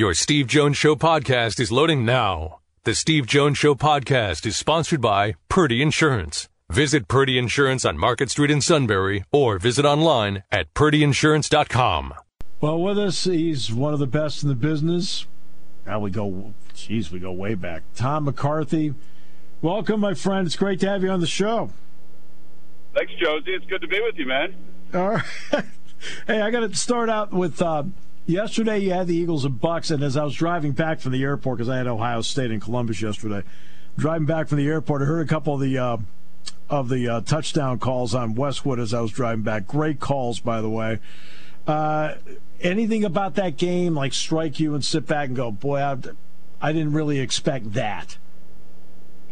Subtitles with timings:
[0.00, 2.60] Your Steve Jones Show podcast is loading now.
[2.84, 6.48] The Steve Jones Show podcast is sponsored by Purdy Insurance.
[6.70, 12.14] Visit Purdy Insurance on Market Street in Sunbury or visit online at purdyinsurance.com.
[12.62, 15.26] Well, with us, he's one of the best in the business.
[15.84, 17.82] Now we go, geez, we go way back.
[17.94, 18.94] Tom McCarthy,
[19.60, 20.46] welcome, my friend.
[20.46, 21.72] It's great to have you on the show.
[22.94, 23.50] Thanks, Jonesy.
[23.50, 24.54] It's good to be with you, man.
[24.94, 25.24] All right.
[26.26, 27.82] hey, I got to start out with uh,
[28.26, 28.78] yesterday.
[28.78, 31.58] You had the Eagles and Bucks, and as I was driving back from the airport,
[31.58, 33.42] because I had Ohio State and Columbus yesterday,
[33.96, 35.96] driving back from the airport, I heard a couple of the uh,
[36.68, 39.66] of the uh, touchdown calls on Westwood as I was driving back.
[39.66, 40.98] Great calls, by the way.
[41.66, 42.14] Uh,
[42.60, 45.96] anything about that game like strike you and sit back and go, boy, I,
[46.60, 48.18] I didn't really expect that.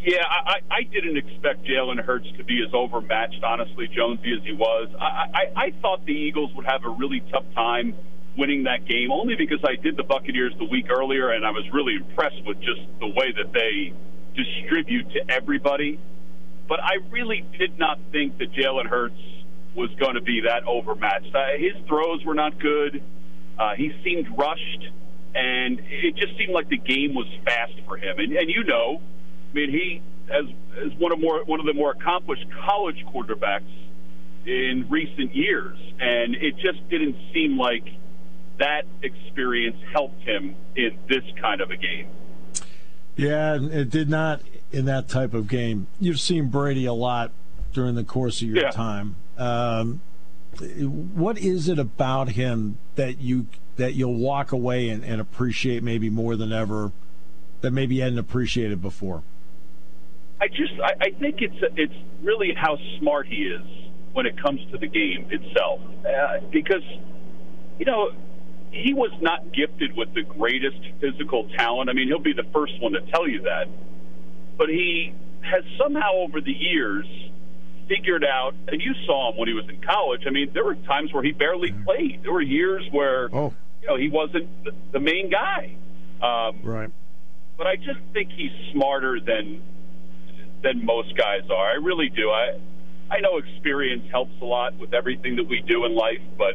[0.01, 4.53] Yeah, I, I didn't expect Jalen Hurts to be as overmatched, honestly, Jonesy, as he
[4.53, 4.89] was.
[4.99, 7.97] I, I, I thought the Eagles would have a really tough time
[8.39, 11.69] winning that game, only because I did the Buccaneers the week earlier, and I was
[11.73, 13.93] really impressed with just the way that they
[14.35, 15.99] distribute to everybody.
[16.69, 19.21] But I really did not think that Jalen Hurts
[19.75, 21.35] was going to be that overmatched.
[21.35, 23.03] Uh, his throws were not good.
[23.59, 24.89] Uh, he seemed rushed,
[25.35, 28.19] and it just seemed like the game was fast for him.
[28.19, 29.01] And, and you know,
[29.51, 30.45] I mean, he as
[30.85, 33.73] as one of more one of the more accomplished college quarterbacks
[34.47, 37.85] in recent years, and it just didn't seem like
[38.59, 42.09] that experience helped him in this kind of a game.
[43.17, 45.87] Yeah, it did not in that type of game.
[45.99, 47.33] You've seen Brady a lot
[47.73, 48.71] during the course of your yeah.
[48.71, 49.17] time.
[49.37, 50.01] Um,
[50.61, 56.11] what is it about him that you that you'll walk away and, and appreciate maybe
[56.11, 56.93] more than ever
[57.61, 59.23] that maybe you hadn't appreciated before?
[60.41, 63.63] I just I, I think it's it's really how smart he is
[64.13, 66.83] when it comes to the game itself, uh, because
[67.79, 68.11] you know
[68.71, 71.91] he was not gifted with the greatest physical talent.
[71.91, 73.67] I mean, he'll be the first one to tell you that,
[74.57, 77.07] but he has somehow over the years
[77.89, 80.23] figured out, and you saw him when he was in college.
[80.27, 81.85] I mean, there were times where he barely mm-hmm.
[81.85, 82.21] played.
[82.23, 83.55] There were years where oh.
[83.83, 85.77] you know he wasn't the, the main guy.
[86.21, 86.91] Um, right.
[87.57, 89.63] But I just think he's smarter than
[90.63, 91.71] than most guys are.
[91.71, 92.31] I really do.
[92.31, 92.59] I
[93.11, 96.55] I know experience helps a lot with everything that we do in life, but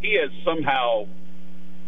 [0.00, 1.06] he has somehow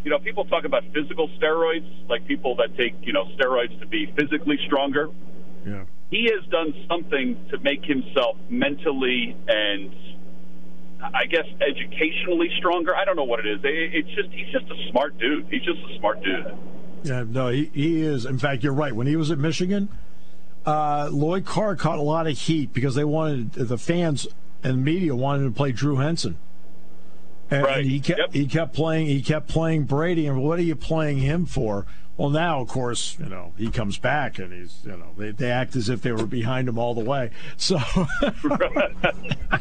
[0.04, 3.87] you know, people talk about physical steroids, like people that take, you know, steroids to
[3.87, 5.09] be physically stronger.
[5.66, 5.84] Yeah.
[6.10, 9.93] He has done something to make himself mentally and
[11.03, 12.94] I guess educationally stronger.
[12.94, 13.60] I don't know what it is.
[13.64, 15.47] It's just he's just a smart dude.
[15.50, 16.54] He's just a smart dude.
[17.03, 18.25] Yeah, no, he, he is.
[18.25, 18.94] In fact, you're right.
[18.94, 19.88] When he was at Michigan,
[20.64, 24.26] uh, Lloyd Carr caught a lot of heat because they wanted the fans
[24.62, 26.38] and media wanted to play Drew Henson.
[27.50, 27.84] And right.
[27.84, 28.32] he kept yep.
[28.32, 31.87] he kept playing he kept playing Brady and what are you playing him for?
[32.16, 35.50] Well now of course, you know, he comes back and he's you know, they, they
[35.50, 37.31] act as if they were behind him all the way.
[37.56, 37.78] So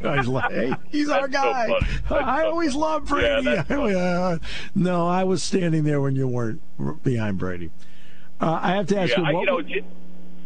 [0.01, 1.67] he's like, hey, he's our guy.
[2.07, 3.61] So I always love Brady.
[3.93, 4.37] Yeah,
[4.75, 6.61] no, I was standing there when you weren't
[7.03, 7.69] behind Brady.
[8.39, 9.87] Uh, I have to ask yeah, you, what, I, you know,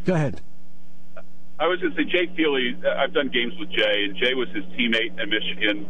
[0.06, 0.42] go ahead.
[1.60, 2.78] I was going to say Jay Feely.
[2.98, 5.88] I've done games with Jay, and Jay was his teammate at Michigan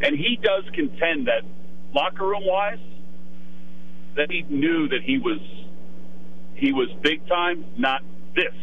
[0.00, 1.42] and he does contend that
[1.94, 2.78] locker room wise,
[4.16, 5.40] that he knew that he was
[6.54, 8.02] he was big time, not
[8.34, 8.54] this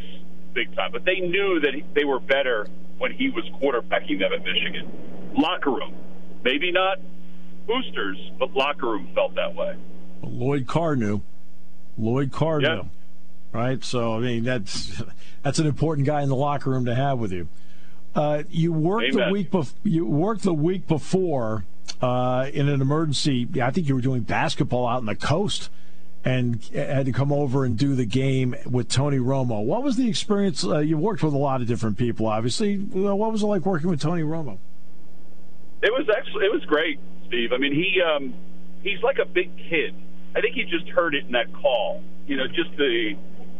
[0.53, 4.43] big time, but they knew that they were better when he was quarterbacking them at
[4.43, 5.33] Michigan.
[5.35, 5.95] Locker room,
[6.43, 6.99] maybe not
[7.65, 9.75] boosters, but locker room felt that way.
[10.21, 11.21] Lloyd Carr knew.
[11.97, 12.89] Lloyd Carr knew.
[13.51, 15.01] Right, so I mean that's
[15.43, 17.47] that's an important guy in the locker room to have with you.
[18.17, 19.27] Uh, you worked Amen.
[19.27, 21.65] the week bef- you worked the week before
[22.01, 23.47] uh, in an emergency.
[23.61, 25.69] I think you were doing basketball out on the coast
[26.25, 29.63] and had to come over and do the game with Tony Romo.
[29.63, 30.65] What was the experience?
[30.65, 32.77] Uh, you worked with a lot of different people, obviously.
[32.77, 34.57] What was it like working with Tony Romo?
[35.83, 37.53] It was actually it was great, Steve.
[37.53, 38.33] I mean, he um,
[38.81, 39.93] he's like a big kid.
[40.35, 42.01] I think he just heard it in that call.
[42.25, 43.15] You know, just the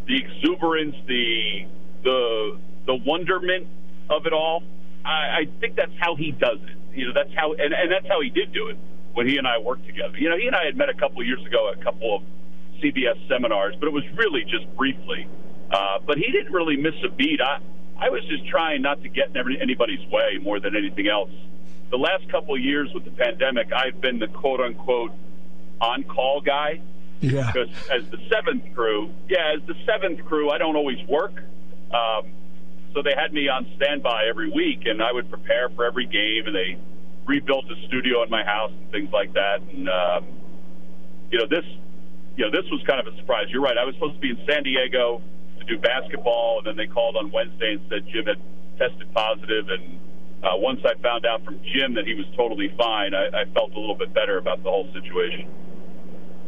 [0.07, 1.67] the exuberance, the
[2.03, 3.67] the the wonderment
[4.09, 4.63] of it all.
[5.05, 6.97] I, I think that's how he does it.
[6.97, 8.77] You know, that's how, and, and that's how he did do it
[9.13, 10.17] when he and I worked together.
[10.17, 12.15] You know, he and I had met a couple of years ago at a couple
[12.15, 12.21] of
[12.81, 15.27] CBS seminars, but it was really just briefly.
[15.71, 17.41] Uh, but he didn't really miss a beat.
[17.41, 17.59] I,
[17.99, 21.31] I was just trying not to get in anybody's way more than anything else.
[21.89, 25.11] The last couple of years with the pandemic, I've been the quote unquote
[25.81, 26.81] on call guy.
[27.21, 27.51] Yeah.
[27.51, 31.41] Because as the seventh crew, yeah, as the seventh crew, I don't always work.
[31.91, 32.31] Um,
[32.93, 36.47] so they had me on standby every week, and I would prepare for every game.
[36.47, 36.77] And they
[37.25, 39.61] rebuilt a studio in my house and things like that.
[39.61, 40.27] And um,
[41.31, 41.65] you know, this
[42.37, 43.47] you know, this was kind of a surprise.
[43.49, 43.77] You're right.
[43.77, 45.21] I was supposed to be in San Diego
[45.59, 48.39] to do basketball, and then they called on Wednesday and said Jim had
[48.77, 49.69] tested positive.
[49.69, 49.99] and
[50.43, 53.73] uh, once I found out from Jim that he was totally fine, I, I felt
[53.73, 55.49] a little bit better about the whole situation.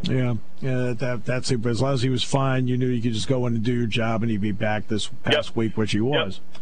[0.03, 1.61] Yeah, yeah, that that's it.
[1.61, 3.63] But as long as he was fine, you knew you could just go in and
[3.63, 5.55] do your job, and he'd be back this past yep.
[5.55, 6.39] week, which he was.
[6.53, 6.61] Yep.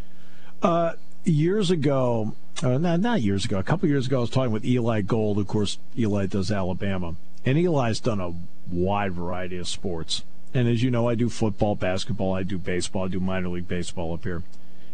[0.63, 0.93] Uh,
[1.23, 4.65] years ago, uh, not not years ago, a couple years ago, I was talking with
[4.65, 5.37] Eli Gold.
[5.37, 8.33] Of course, Eli does Alabama, and Eli's done a
[8.71, 10.23] wide variety of sports.
[10.53, 13.67] And as you know, I do football, basketball, I do baseball, I do minor league
[13.67, 14.43] baseball up here.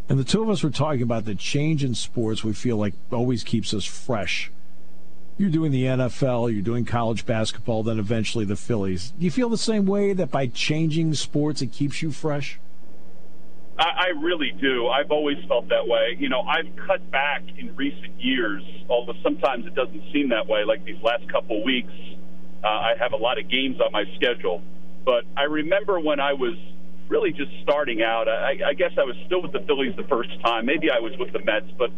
[0.09, 2.93] And the two of us were talking about the change in sports we feel like
[3.11, 4.51] always keeps us fresh.
[5.37, 9.13] You're doing the NFL, you're doing college basketball, then eventually the Phillies.
[9.17, 12.59] Do you feel the same way that by changing sports it keeps you fresh?
[13.79, 14.87] I, I really do.
[14.87, 16.15] I've always felt that way.
[16.19, 20.63] You know, I've cut back in recent years, although sometimes it doesn't seem that way.
[20.65, 21.93] Like these last couple weeks,
[22.63, 24.61] uh, I have a lot of games on my schedule.
[25.03, 26.55] But I remember when I was
[27.09, 28.27] really just starting out.
[28.27, 30.65] I, I guess I was still with the Phillies the first time.
[30.65, 31.91] Maybe I was with the Mets, but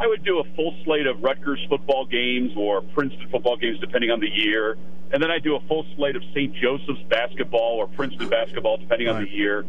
[0.00, 4.10] I would do a full slate of Rutgers football games or Princeton football games, depending
[4.10, 4.76] on the year.
[5.12, 6.54] And then I do a full slate of St.
[6.56, 9.16] Joseph's basketball or Princeton basketball, depending right.
[9.16, 9.64] on the year.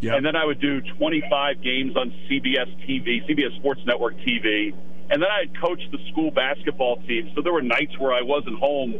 [0.00, 0.16] Yep.
[0.16, 4.74] And then I would do 25 games on CBS TV, CBS Sports Network TV.
[5.08, 7.30] And then I'd coach the school basketball team.
[7.34, 8.94] So there were nights where I wasn't home,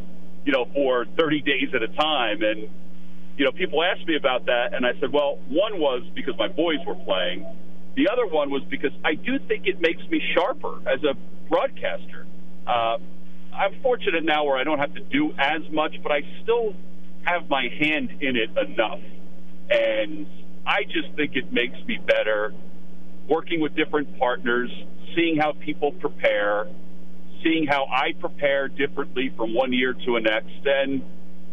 [0.45, 2.43] you know, for 30 days at a time.
[2.43, 2.69] And
[3.37, 6.49] you know, people asked me about that, and I said, well, one was because my
[6.49, 7.47] boys were playing.
[7.97, 11.15] The other one was because I do think it makes me sharper as a
[11.49, 12.27] broadcaster.
[12.67, 12.99] Uh,
[13.55, 16.75] I'm fortunate now where I don't have to do as much, but I still
[17.25, 19.01] have my hand in it enough.
[19.71, 20.27] And
[20.67, 22.53] I just think it makes me better
[23.29, 24.71] working with different partners,
[25.15, 26.67] seeing how people prepare,
[27.43, 30.67] seeing how I prepare differently from one year to the next.
[30.67, 31.03] And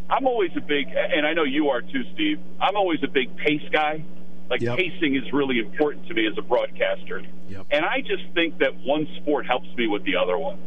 [0.10, 2.40] I'm always a big, and I know you are too, Steve.
[2.60, 4.04] I'm always a big pace guy.
[4.50, 4.78] Like yep.
[4.78, 7.66] pacing is really important to me as a broadcaster, yep.
[7.72, 10.60] and I just think that one sport helps me with the other one.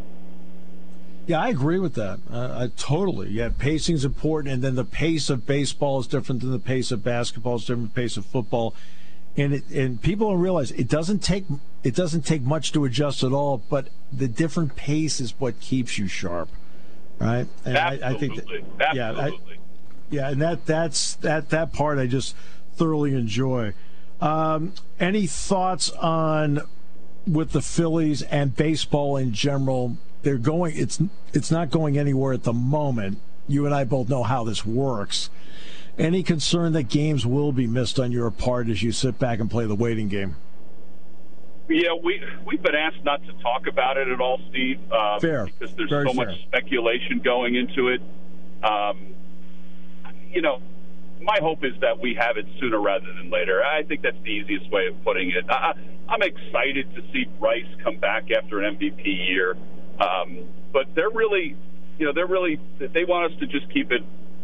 [1.27, 2.21] Yeah, I agree with that.
[2.31, 3.31] Uh, I totally.
[3.31, 6.91] Yeah, pacing is important, and then the pace of baseball is different than the pace
[6.91, 7.57] of basketball.
[7.57, 8.75] It's different pace of football,
[9.37, 11.45] and it, and people don't realize it doesn't take
[11.85, 13.63] it doesn't take much to adjust at all.
[13.69, 16.49] But the different pace is what keeps you sharp
[17.19, 17.47] right?
[17.65, 18.05] And Absolutely.
[18.05, 19.31] I, I think that, yeah, I,
[20.11, 22.35] yeah, and that that's that that part I just
[22.77, 23.73] thoroughly enjoy.
[24.21, 26.61] Um, any thoughts on
[27.27, 29.97] with the Phillies and baseball in general?
[30.23, 30.77] They're going.
[30.77, 31.01] It's
[31.33, 33.19] it's not going anywhere at the moment.
[33.49, 35.31] You and I both know how this works.
[35.99, 39.51] Any concern that games will be missed on your part as you sit back and
[39.51, 40.37] play the waiting game?
[41.69, 44.79] Yeah, we we've been asked not to talk about it at all, Steve.
[44.91, 46.27] Uh, fair, because there's Very so fair.
[46.27, 48.01] much speculation going into it.
[48.63, 49.15] Um,
[50.33, 50.61] you know,
[51.21, 53.63] my hope is that we have it sooner rather than later.
[53.63, 55.45] I think that's the easiest way of putting it.
[55.49, 55.73] I,
[56.09, 59.57] I'm excited to see Bryce come back after an MVP year,
[60.01, 61.57] um, but they're really,
[61.99, 64.03] you know, they're really they want us to just keep it,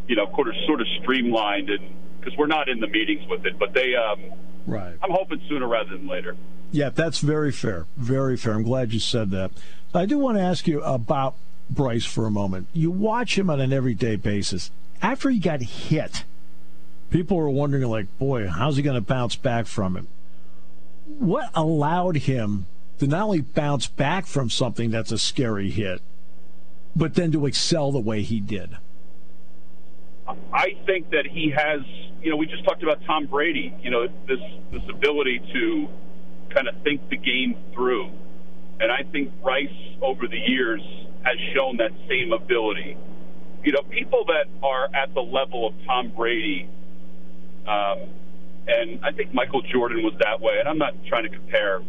[0.08, 3.44] you know, sort of sort of streamlined and because we're not in the meetings with
[3.46, 3.94] it, but they.
[3.94, 4.94] Um, right.
[5.02, 6.36] I'm hoping sooner rather than later.
[6.70, 7.86] Yeah, that's very fair.
[7.96, 8.54] Very fair.
[8.54, 9.50] I'm glad you said that.
[9.94, 11.34] I do want to ask you about
[11.68, 12.68] Bryce for a moment.
[12.72, 14.70] You watch him on an everyday basis.
[15.02, 16.24] After he got hit,
[17.12, 20.04] people were wondering, like, boy, how's he going to bounce back from it?
[21.18, 22.66] What allowed him
[22.98, 26.00] to not only bounce back from something that's a scary hit,
[26.96, 28.76] but then to excel the way he did?
[30.52, 31.80] I think that he has,
[32.22, 34.38] you know, we just talked about Tom Brady, you know, this
[34.70, 35.88] this ability to
[36.54, 38.10] kind of think the game through.
[38.80, 39.68] And I think Bryce
[40.02, 40.82] over the years,
[41.22, 42.96] has shown that same ability.
[43.64, 46.68] You know, people that are at the level of Tom Brady,
[47.66, 48.08] um,
[48.66, 50.54] and I think Michael Jordan was that way.
[50.58, 51.80] And I'm not trying to compare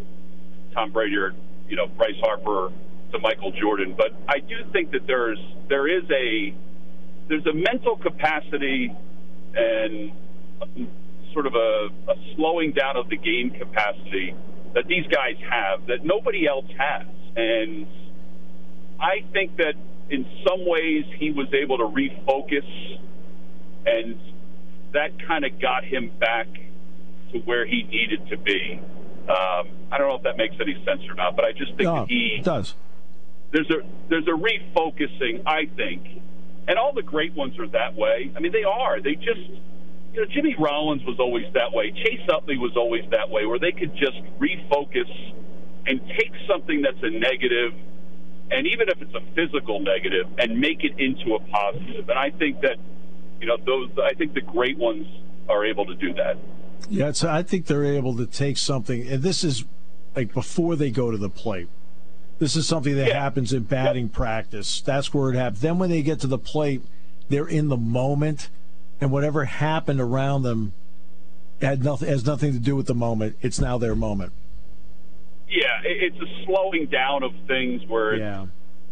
[0.74, 1.34] Tom Brady or
[1.68, 2.72] you know Bryce Harper
[3.12, 5.40] to Michael Jordan, but I do think that there's
[5.70, 6.54] there is a
[7.30, 8.92] there's a mental capacity
[9.56, 10.12] and
[11.34, 14.36] sort of a, a slowing down of the game capacity
[14.74, 17.08] that these guys have that nobody else has.
[17.36, 17.88] And
[19.00, 19.74] I think that
[20.10, 22.68] in some ways he was able to refocus,
[23.86, 24.20] and
[24.94, 26.48] that kind of got him back
[27.32, 28.80] to where he needed to be.
[29.24, 31.84] Um, I don't know if that makes any sense or not, but I just think
[31.84, 32.76] no, that he does.
[33.52, 36.06] There's a there's a refocusing, I think,
[36.68, 38.32] and all the great ones are that way.
[38.36, 39.02] I mean, they are.
[39.02, 39.40] They just
[40.14, 41.92] you know, Jimmy Rollins was always that way.
[41.92, 45.10] Chase Utley was always that way, where they could just refocus
[45.88, 47.74] and take something that's a negative,
[48.52, 52.10] and even if it's a physical negative, and make it into a positive.
[52.10, 52.78] And I think that
[53.44, 55.06] you know, those I think the great ones
[55.50, 56.38] are able to do that.
[56.90, 59.66] Yeah, so I think they're able to take something, and this is
[60.16, 61.68] like before they go to the plate.
[62.40, 63.22] This is something that Yeah.
[63.22, 64.80] happens in batting practice.
[64.82, 65.60] That's where it happens.
[65.62, 66.82] Then when they get to the plate,
[67.28, 68.50] they're in the moment,
[69.02, 70.72] and whatever happened around them
[71.62, 73.36] had nothing has nothing to do with the moment.
[73.42, 74.32] It's now their moment.
[75.50, 78.46] Yeah, it's a slowing down of things where Yeah.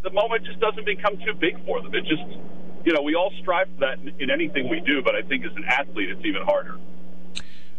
[0.04, 1.94] the moment just doesn't become too big for them.
[1.96, 2.24] It just,
[2.86, 5.46] you know, we all strive for that in, in anything we do, but I think
[5.46, 6.78] as an athlete, it's even harder.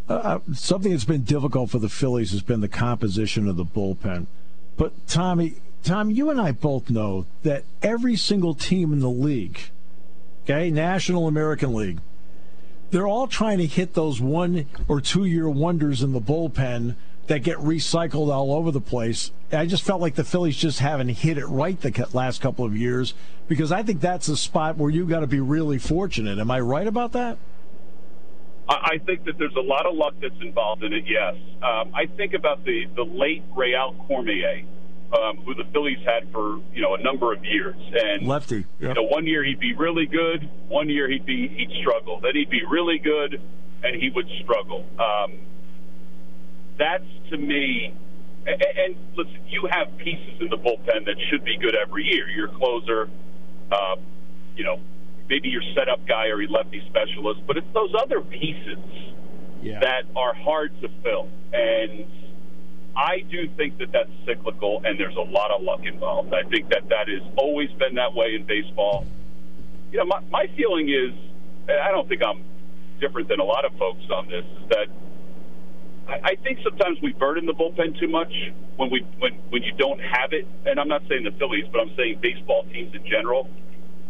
[0.09, 4.27] Uh, something that's been difficult for the Phillies has been the composition of the bullpen.
[4.77, 9.59] But Tommy, Tom, you and I both know that every single team in the league,
[10.45, 12.01] okay, National American League,
[12.91, 16.95] they're all trying to hit those one or two year wonders in the bullpen
[17.27, 19.31] that get recycled all over the place.
[19.53, 22.77] I just felt like the Phillies just haven't hit it right the last couple of
[22.77, 23.15] years
[23.49, 26.39] because I think that's a spot where you got to be really fortunate.
[26.39, 27.39] Am I right about that?
[28.69, 31.05] I think that there's a lot of luck that's involved in it.
[31.07, 34.65] Yes, um, I think about the the late Rheal Cormier,
[35.13, 38.65] um, who the Phillies had for you know a number of years, and Lefty.
[38.81, 42.35] you know one year he'd be really good, one year he'd be he'd struggle, then
[42.35, 43.41] he'd be really good,
[43.83, 44.87] and he would struggle.
[44.99, 45.39] Um,
[46.79, 47.95] that's to me.
[48.47, 52.29] And, and listen, you have pieces in the bullpen that should be good every year.
[52.29, 53.09] Your closer,
[53.71, 53.97] uh,
[54.57, 54.81] you know,
[55.29, 58.79] maybe your setup guy or your lefty specialist, but it's those other pieces
[59.63, 59.79] Yeah.
[59.81, 61.29] that are hard to fill.
[61.53, 62.05] And
[62.97, 66.35] I do think that that's cyclical, and there's a lot of luck involved.
[66.35, 69.07] I think that that has always been that way in baseball.
[69.93, 71.13] You know, my, my feeling is,
[71.69, 72.43] and I don't think I'm
[73.01, 74.89] different than a lot of folks on this, is that
[76.09, 78.33] I, think sometimes we burden the bullpen too much
[78.77, 80.47] when we when when you don't have it.
[80.67, 83.49] And I'm not saying the Phillies, but I'm saying baseball teams in general.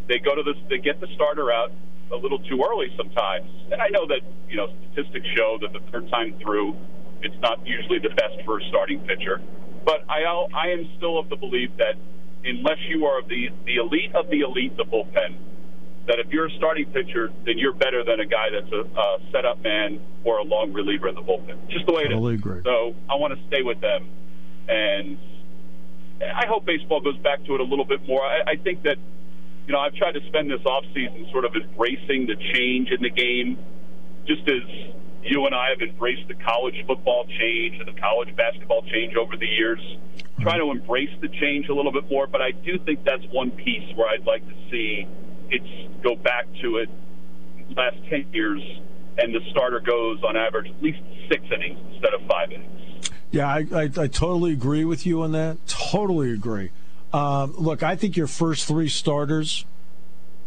[0.08, 1.70] They go to this, they get the starter out
[2.12, 3.49] a little too early sometimes.
[3.70, 6.76] And I know that you know statistics show that the third time through,
[7.22, 9.40] it's not usually the best for a starting pitcher.
[9.84, 11.96] But I I am still of the belief that
[12.44, 15.37] unless you are the the elite of the elite, the bullpen,
[16.06, 19.18] that if you're a starting pitcher, then you're better than a guy that's a, a
[19.30, 21.68] setup man or a long reliever in the bullpen.
[21.71, 22.40] Just the way Totally it is.
[22.40, 22.62] agree.
[22.64, 24.09] So I want to stay with them,
[24.68, 25.18] and
[26.21, 28.23] I hope baseball goes back to it a little bit more.
[28.23, 28.99] I, I think that
[29.66, 33.00] you know I've tried to spend this off season sort of embracing the change in
[33.02, 33.59] the game,
[34.26, 34.62] just as
[35.23, 39.37] you and I have embraced the college football change and the college basketball change over
[39.37, 39.80] the years.
[40.40, 43.52] Try to embrace the change a little bit more, but I do think that's one
[43.52, 45.06] piece where I'd like to see
[45.52, 46.88] it's go back to it
[47.76, 48.61] last 10 years
[49.18, 53.09] and the starter goes on average at least six innings instead of five innings.
[53.30, 55.59] Yeah, I, I, I totally agree with you on that.
[55.66, 56.71] Totally agree.
[57.12, 59.64] Um, look, I think your first three starters.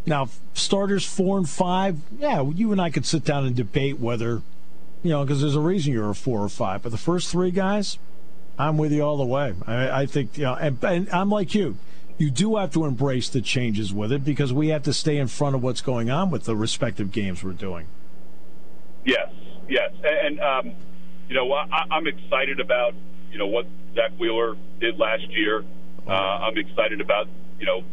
[0.06, 4.42] Now, starters four and five, yeah, you and I could sit down and debate whether,
[5.02, 6.84] you know, because there's a reason you're a four or five.
[6.84, 7.98] But the first three guys,
[8.58, 9.56] I'm with you all the way.
[9.66, 11.78] I, I think, you know, and, and I'm like you.
[12.18, 15.28] You do have to embrace the changes with it because we have to stay in
[15.28, 17.88] front of what's going on with the respective games we're doing.
[19.06, 19.30] Yes,
[19.68, 19.92] yes.
[20.04, 20.72] And, um,
[21.28, 22.94] you know, I, I'm excited about,
[23.32, 25.66] you know, what Zack Wheeler did last year.
[26.08, 27.28] Uh, I'm excited about,
[27.60, 27.84] you know,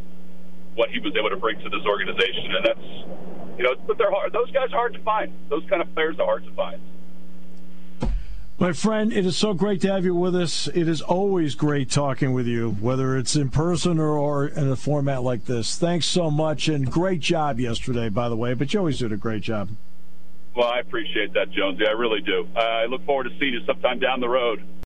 [0.74, 2.54] what he was able to bring to this organization.
[2.54, 4.32] And that's, you know, but they're hard.
[4.32, 5.32] Those guys are hard to find.
[5.48, 6.80] Those kind of players are hard to find.
[8.62, 10.68] My friend, it is so great to have you with us.
[10.68, 14.76] It is always great talking with you, whether it's in person or, or in a
[14.76, 15.76] format like this.
[15.76, 18.54] Thanks so much, and great job yesterday, by the way.
[18.54, 19.70] But you always did a great job.
[20.54, 21.88] Well, I appreciate that, Jonesy.
[21.88, 22.46] I really do.
[22.54, 24.62] Uh, I look forward to seeing you sometime down the road.